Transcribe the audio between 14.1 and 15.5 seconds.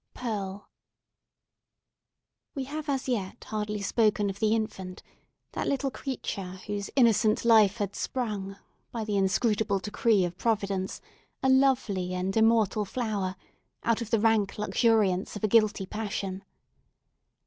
rank luxuriance of a